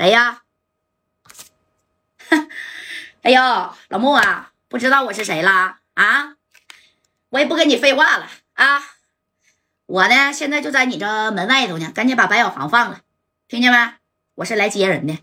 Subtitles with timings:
[0.00, 0.44] 谁呀？
[3.20, 6.36] 哎呦，老穆啊，不知道我是谁了啊？
[7.28, 8.82] 我也不跟你废话了啊！
[9.84, 13.02] 我呢，现在就在你这门外头呢，赶紧把白小航放了，
[13.46, 13.92] 听见没？
[14.36, 15.18] 我是来接人的。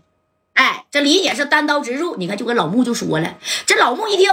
[0.52, 3.36] 哎，这李姐是单刀直入，你看就跟老穆就说了。
[3.66, 4.30] 这老穆一听，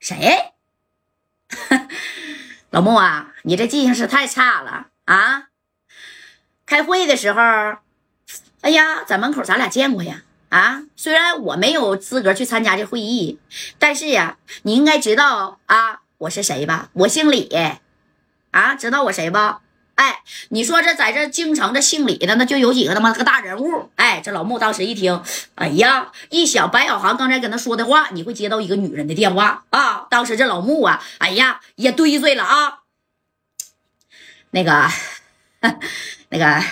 [0.00, 0.54] 谁？
[2.70, 5.49] 老穆啊，你这记性是太差了啊！
[6.70, 7.40] 开会的时候，
[8.60, 10.22] 哎呀，在门口咱俩见过呀。
[10.50, 13.40] 啊，虽然我没有资格去参加这会议，
[13.80, 16.90] 但是呀，你应该知道啊，我是谁吧？
[16.92, 17.50] 我姓李，
[18.52, 19.38] 啊，知道我谁不？
[19.96, 23.90] 哎，你说这在这京城这姓李的，那就有几个他妈个大人物。
[23.96, 25.20] 哎，这老穆当时一听，
[25.56, 30.06] 哎呀，一想白小航刚才跟他说的话，你会接到一个女人的电话啊！
[30.08, 32.82] 当时这老穆啊，哎呀，也堆碎了啊。
[34.52, 34.88] 那个，
[36.30, 36.64] 那个，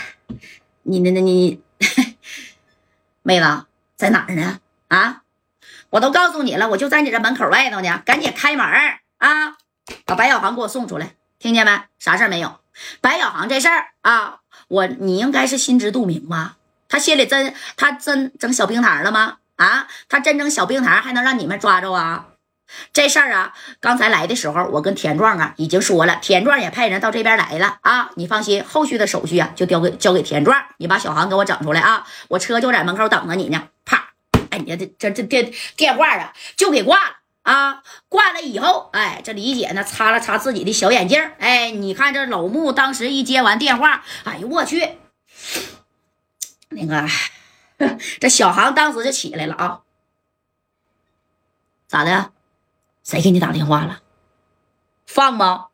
[0.84, 1.60] 你那那你，
[3.22, 3.64] 妹子。
[3.96, 4.60] 在哪儿呢？
[4.87, 5.23] 啊，
[5.90, 8.65] 我都告诉你了，我就在你这门口外头呢，赶紧开门
[9.18, 9.56] 啊！
[10.04, 11.82] 把白小航给我送出来，听见没？
[11.98, 12.60] 啥事儿没有？
[13.00, 16.59] 白小航这事儿啊，我你应该是心知肚明吧？
[16.88, 19.38] 他心里真他真整小冰糖了吗？
[19.56, 22.28] 啊，他真整小冰糖还能让你们抓着啊？
[22.93, 28.11] 这事儿啊，刚才来的时候，我跟田壮啊已经说了，田壮也派人到这边来了啊。
[28.16, 33.69] 你放心，后续的手续啊就交给交给田壮，你把小航给我整出来啊，我车就在门口等着你呢。
[33.85, 34.11] 啪，
[34.51, 37.83] 哎，你这这这电电话啊就给挂了啊。
[38.09, 44.99] 挂了以后，哎，这李姐呢擦了擦自己的小眼镜，哎，你看这老穆当时一接完电话，哎呦我去，
[46.69, 47.07] 那个
[48.21, 49.80] 这小航当时就起来了啊，
[51.87, 52.33] 咋的？
[53.02, 54.01] 谁给你打电话了？
[55.07, 55.66] 放吗？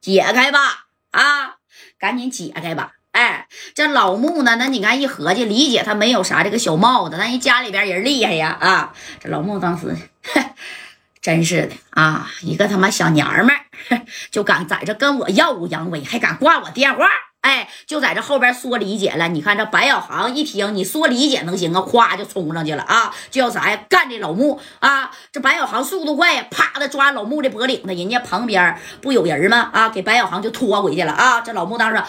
[0.00, 0.86] 解开吧！
[1.10, 1.56] 啊，
[1.98, 2.92] 赶紧解开吧！
[3.12, 4.56] 哎，这老穆呢？
[4.56, 8.56] 那你看一合计，李姐她没有啥这个小帽子，那人家里边人厉害呀！
[8.60, 9.96] 啊，这老穆当时
[11.20, 17.06] 真是的啊，一个他妈小娘们儿 就敢在这跟我耀武扬威，还敢挂我电话。
[17.48, 19.26] 哎，就在这后边说理解了。
[19.28, 23.84] 你看这白小航一听你说理解能行啊，咵就冲上去了啊，就要啥呀？
[23.88, 25.10] 干这老穆啊！
[25.32, 29.70] 这白小航速度快呀，啪的抓老穆的脖领子，人家旁边不有人吗？
[29.72, 31.40] 啊，给白小航就拖回去了啊！
[31.40, 32.04] 这老穆当时说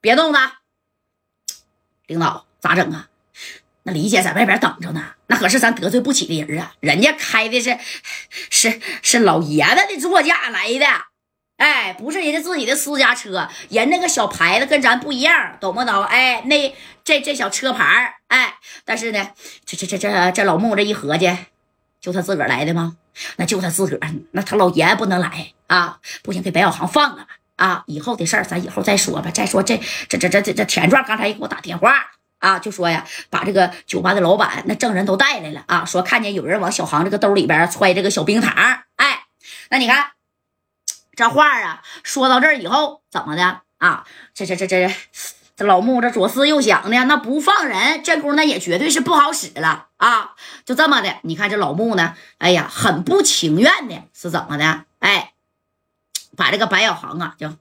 [0.00, 0.54] 别动他，
[2.08, 3.06] 领导咋整啊？
[3.84, 6.72] 那李姐在外边等着呢，那可是咱得罪不起的人啊！
[6.80, 7.78] 人家开的是
[8.50, 11.13] 是是老爷子的座驾来的。
[11.56, 16.02] 哎，不是人家自己的私家车，人那个小牌子跟咱不一样，懂不懂？
[16.04, 18.54] 哎，那这这小车牌哎，
[18.84, 19.30] 但是呢，
[19.64, 21.30] 这这这这这老穆这一合计，
[22.00, 22.96] 就他自个儿来的吗？
[23.36, 26.00] 那就他自个儿，那他老爷不能来啊！
[26.24, 27.28] 不行，给白小航放了吧！
[27.54, 29.30] 啊，以后的事儿咱以后再说吧。
[29.30, 31.94] 再说这这这这这这田壮刚才也给我打电话
[32.40, 38.52] 啊，就说呀，把这个酒吧的老板那证人都带来了啊，说看见有人往小航这个兜里边揣这个小冰糖。
[38.96, 39.26] 哎，
[39.70, 40.10] 那你看。
[41.16, 44.04] 这话啊，说到这儿以后，怎么的啊？
[44.34, 44.92] 这这这这
[45.56, 50.34] 这老穆这左思右想的，那不放人，这功夫那也绝对是不好使了啊！
[50.64, 54.84] 就这么的，你看这老穆呢，哎呀，很不情愿的，是怎么的？
[54.98, 55.32] 哎，
[56.36, 57.52] 把这个白小航啊，就。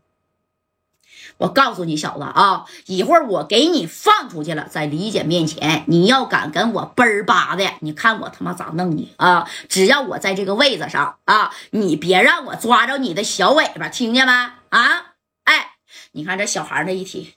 [1.37, 9.49] 我告诉你小子啊，一会儿我给你放出去了，在李姐面前，你要敢跟我奔儿巴的，你看我他妈咋弄你啊！
[9.67, 14.31] 只要我在这个位子上啊，你别让我抓着你的小尾巴，听见没？
[14.69, 15.13] 啊！
[15.43, 15.73] 哎，
[16.11, 17.33] 你看这小孩那一提，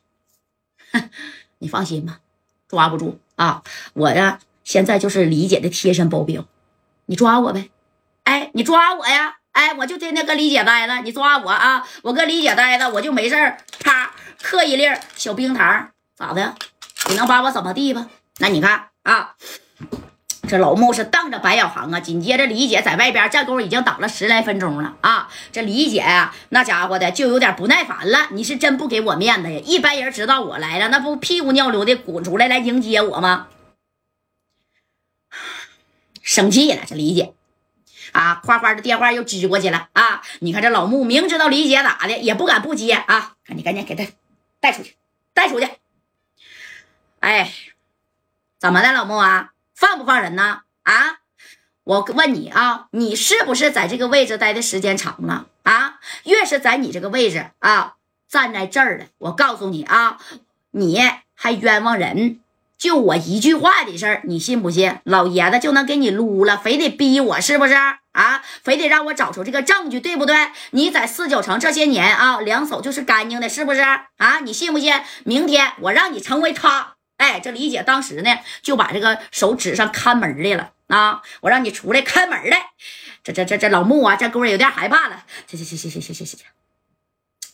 [1.59, 2.21] 你放心吧，
[2.69, 3.63] 抓不住啊！
[3.95, 6.45] 我呀，现在就是李姐的贴身保镖，
[7.07, 7.71] 你抓我呗！
[8.25, 9.39] 哎，你抓我呀！
[9.57, 11.83] 哎，我就天天跟李姐待着，你抓我啊！
[12.03, 14.13] 我跟李姐待着，我就没事儿，啪
[14.43, 16.55] 嗑一粒小冰糖，咋的？
[17.09, 18.07] 你能把我怎么地吧？
[18.37, 19.35] 那你看啊，
[20.47, 22.01] 这老穆是瞪着白小航啊。
[22.01, 25.31] 紧接着李姐在外边这功夫已经等了十来分钟了啊。
[25.53, 28.27] 这李姐啊，那家伙的就有点不耐烦了。
[28.33, 29.59] 你是真不给我面子呀？
[29.65, 33.49] 一般人知道我来了，那不屁股尿流的滚出来来迎接我吗？
[36.21, 37.33] 生气了，这李姐。
[38.13, 40.23] 啊，夸夸的电话又支过去了啊！
[40.41, 43.35] 你看这老穆明知道李姐咋的，也不敢不接啊！
[43.45, 44.05] 赶紧赶紧给他
[44.61, 44.97] 带出去，
[45.35, 45.69] 带出去！
[47.21, 47.53] 哎，
[48.59, 49.53] 怎么的，老穆啊？
[49.75, 50.63] 放不放人呢？
[50.85, 51.19] 啊！
[51.85, 56.01] 我问你啊，你是不是在这个位置待的时间长了啊？
[56.25, 57.95] 越是在你这个位置啊，
[58.29, 60.19] 站在这儿的，我告诉你啊，
[60.71, 61.01] 你
[61.35, 62.41] 还冤枉人。
[62.79, 64.99] 就我一句话的事儿，你信不信？
[65.05, 67.75] 老爷子就能给你撸了，非得逼我是不是？
[68.13, 70.35] 啊，非得让我找出这个证据，对不对？
[70.71, 74.41] 你在四九城这些年啊，两手就是干净的，是不是啊？
[74.43, 74.95] 你信不信？
[75.25, 76.95] 明天我让你成为他。
[77.19, 81.23] 哎，这李姐当时呢，就把这个手指上看门的了啊！
[81.41, 82.57] 我让你出来看门的。
[83.25, 85.25] 这这这这老穆啊，这哥们有点害怕了。
[85.47, 86.47] 行行行行行行行行行，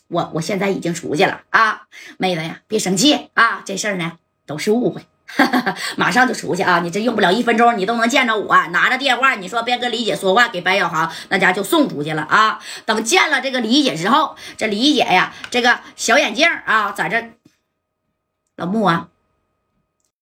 [0.09, 1.83] 我我现在已经出去了啊，
[2.17, 4.13] 妹子呀，别生气啊，这事儿呢
[4.45, 5.05] 都是误会。
[5.97, 6.79] 马上就出去啊！
[6.79, 8.55] 你这用不了一分钟，你都能见着我。
[8.67, 12.59] 拿着电话，你说别跟李姐说话，给白小航那家就送出去了啊！
[12.85, 17.31] 等见了这个李姐之后，这李姐呀，这个小眼镜啊，在这
[18.57, 19.07] 老穆啊，